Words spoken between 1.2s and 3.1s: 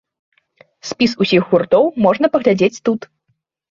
усіх гуртоў можна паглядзець тут.